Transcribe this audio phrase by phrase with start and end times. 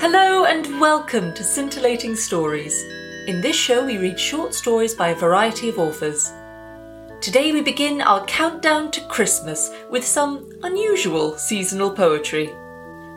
[0.00, 2.84] Hello and welcome to Scintillating Stories.
[3.26, 6.32] In this show, we read short stories by a variety of authors.
[7.20, 12.46] Today, we begin our countdown to Christmas with some unusual seasonal poetry.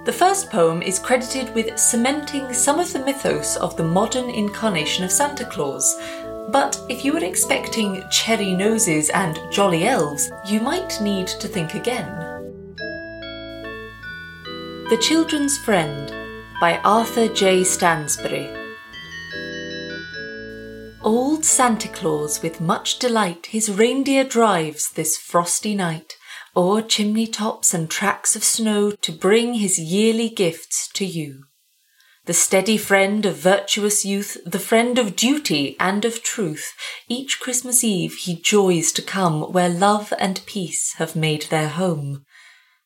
[0.05, 5.03] The first poem is credited with cementing some of the mythos of the modern incarnation
[5.03, 5.95] of Santa Claus.
[6.49, 11.75] But if you were expecting cherry noses and jolly elves, you might need to think
[11.75, 12.07] again.
[14.89, 16.20] The Children's Friend
[16.61, 17.63] by Arthur J.
[17.63, 18.47] Stansbury.
[21.01, 26.13] Old Santa Claus with much delight his reindeer drives this frosty night
[26.55, 31.45] o'er chimney tops and tracks of snow to bring his yearly gifts to you.
[32.25, 36.73] The steady friend of virtuous youth, the friend of duty and of truth,
[37.09, 42.23] each Christmas Eve he joys to come where love and peace have made their home.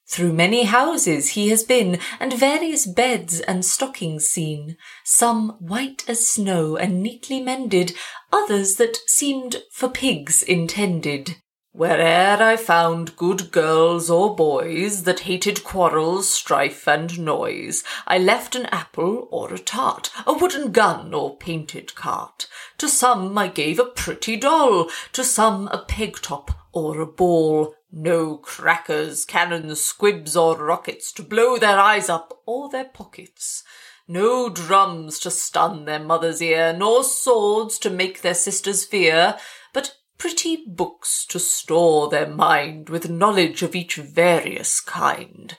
[0.07, 6.27] Through many houses he has been, and various beds and stockings seen, some white as
[6.27, 7.93] snow and neatly mended,
[8.31, 11.37] others that seemed for pigs intended.
[11.73, 18.55] Where'er I found good girls or boys that hated quarrels, strife, and noise, I left
[18.55, 22.47] an apple or a tart, a wooden gun or painted cart.
[22.77, 27.74] To some I gave a pretty doll, to some a peg top or a ball.
[27.97, 33.63] No crackers, cannons, squibs, or rockets to blow their eyes up or their pockets.
[34.05, 39.37] No drums to stun their mother's ear, nor swords to make their sisters fear,
[39.71, 45.55] but pretty books to store their mind with knowledge of each various kind.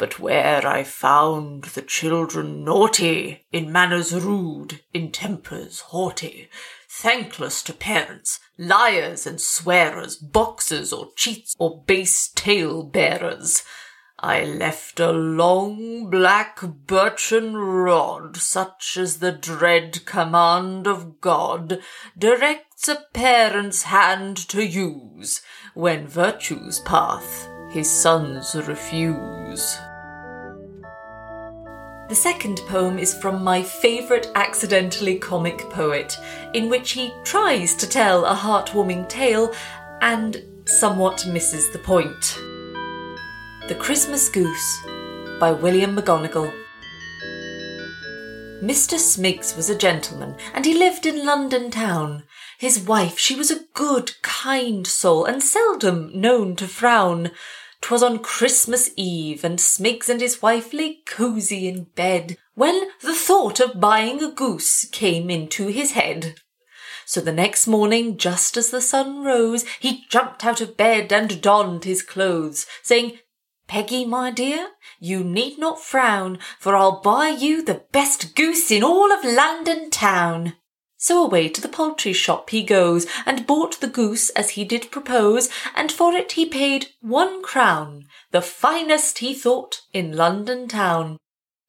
[0.00, 6.48] But where I found the children naughty, in manners rude, in tempers haughty,
[6.88, 13.62] thankless to parents, liars and swearers, boxers or cheats or base tale bearers,
[14.18, 17.54] I left a long black birchen
[17.84, 21.82] rod, such as the dread command of God
[22.16, 25.42] directs a parent's hand to use,
[25.74, 29.78] when virtue's path his sons refuse.
[32.10, 36.18] The second poem is from my favourite accidentally comic poet,
[36.54, 39.54] in which he tries to tell a heartwarming tale
[40.00, 42.34] and somewhat misses the point.
[43.68, 44.80] The Christmas Goose
[45.38, 46.52] by William McGonagall.
[48.60, 48.98] Mr.
[48.98, 52.24] Smiggs was a gentleman, and he lived in London town.
[52.58, 57.30] His wife, she was a good, kind soul, and seldom known to frown.
[57.80, 63.14] 'Twas on Christmas Eve, and Smiggs and his wife lay cosy in bed, when the
[63.14, 66.36] thought of buying a goose came into his head.
[67.06, 71.40] So the next morning, just as the sun rose, he jumped out of bed and
[71.40, 73.18] donned his clothes, saying,
[73.66, 78.84] Peggy, my dear, you need not frown, for I'll buy you the best goose in
[78.84, 80.54] all of London town.
[81.02, 84.90] So away to the poultry shop he goes, and bought the goose as he did
[84.90, 91.16] propose, and for it he paid one crown, the finest he thought in London town.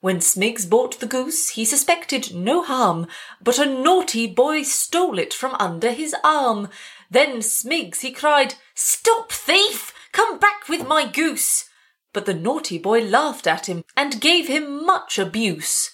[0.02, 3.08] When Smiggs bought the goose, he suspected no harm,
[3.42, 6.68] but a naughty boy stole it from under his arm.
[7.09, 9.94] Then Smiggs he cried, Stop, thief!
[10.12, 11.69] Come back with my goose!
[12.12, 15.92] But the naughty boy laughed at him, and gave him much abuse.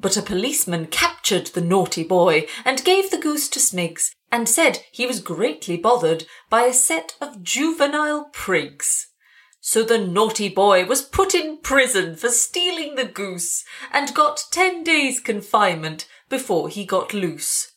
[0.00, 4.84] But a policeman captured the naughty boy and gave the goose to Smiggs and said
[4.90, 9.06] he was greatly bothered by a set of juvenile prigs.
[9.60, 14.82] So the naughty boy was put in prison for stealing the goose and got ten
[14.82, 17.71] days confinement before he got loose.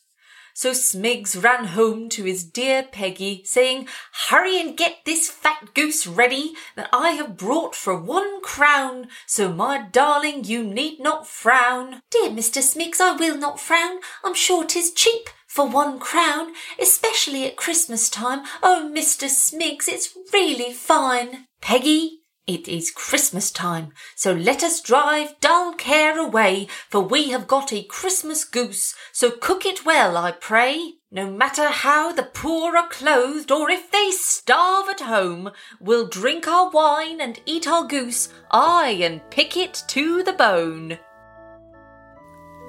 [0.56, 3.88] So Smiggs ran home to his dear Peggy, saying,
[4.28, 9.08] Hurry and get this fat goose ready that I have brought for one crown.
[9.26, 12.00] So, my darling, you need not frown.
[12.10, 12.62] Dear Mr.
[12.62, 13.98] Smiggs, I will not frown.
[14.24, 18.46] I'm sure 'tis cheap for one crown, especially at Christmas time.
[18.62, 19.28] Oh, Mr.
[19.28, 21.48] Smiggs, it's really fine.
[21.60, 27.48] Peggy, it is Christmas time, so let us drive dull care away, for we have
[27.48, 30.94] got a Christmas goose, so cook it well, I pray.
[31.10, 35.50] No matter how the poor are clothed, or if they starve at home,
[35.80, 40.98] we'll drink our wine and eat our goose, aye, and pick it to the bone.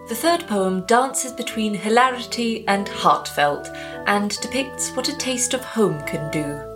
[0.09, 3.69] The third poem dances between hilarity and heartfelt,
[4.07, 6.66] and depicts what a taste of home can do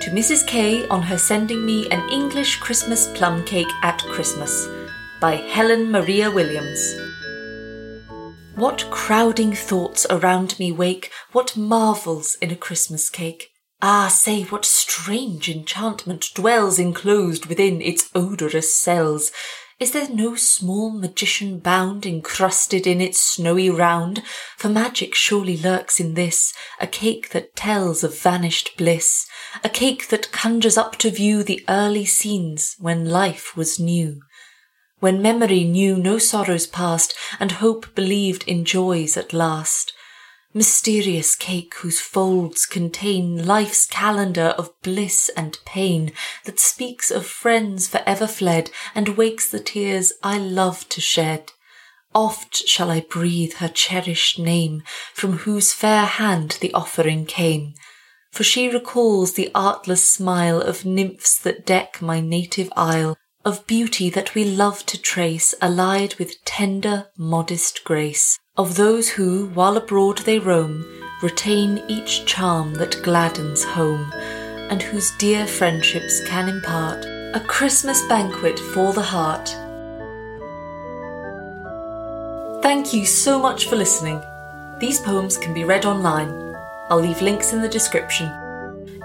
[0.00, 0.46] to Mrs.
[0.46, 4.68] K on her sending me an English Christmas plum cake at Christmas
[5.20, 6.94] by Helen Maria Williams.
[8.54, 13.48] What crowding thoughts around me wake, what marvels in a Christmas cake.
[13.82, 19.32] Ah, say what strange enchantment dwells enclosed within its odorous cells.
[19.80, 24.24] Is there no small magician bound encrusted in its snowy round?
[24.56, 29.28] For magic surely lurks in this, a cake that tells of vanished bliss,
[29.62, 34.20] a cake that conjures up to view the early scenes when life was new.
[34.98, 39.92] When memory knew no sorrows past, and hope believed in joys at last.
[40.54, 46.12] Mysterious cake whose folds contain life's calendar of bliss and pain
[46.44, 51.52] that speaks of friends for ever fled and wakes the tears I love to shed.
[52.14, 57.74] Oft shall I breathe her cherished name from whose fair hand the offering came.
[58.32, 64.10] For she recalls the artless smile of nymphs that deck my native isle, of beauty
[64.10, 70.18] that we love to trace allied with tender, modest grace of those who, while abroad
[70.18, 70.84] they roam,
[71.22, 74.12] retain each charm that gladdens home,
[74.70, 77.04] and whose dear friendships can impart
[77.34, 79.48] a Christmas banquet for the heart.
[82.62, 84.20] Thank you so much for listening.
[84.80, 86.56] These poems can be read online.
[86.90, 88.47] I'll leave links in the description.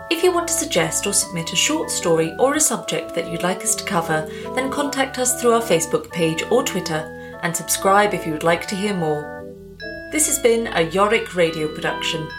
[0.10, 3.44] If you want to suggest or submit a short story or a subject that you'd
[3.44, 8.14] like us to cover, then contact us through our Facebook page or Twitter and subscribe
[8.14, 9.44] if you would like to hear more.
[10.12, 12.30] This has been a Yorick Radio production.